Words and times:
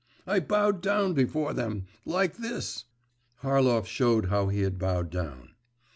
I 0.25 0.39
bowed 0.39 0.81
down 0.81 1.13
before 1.13 1.53
them… 1.53 1.85
like 2.05 2.37
this.' 2.37 2.85
(Harlov 3.43 3.85
showed 3.85 4.29
how 4.29 4.47
he 4.47 4.61
had 4.63 4.79
bowed 4.79 5.11
down.) 5.11 5.49